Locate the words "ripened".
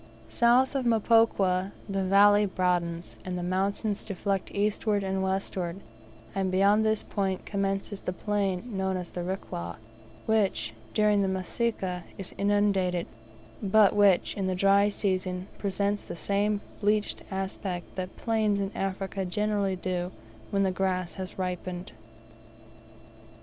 21.37-21.91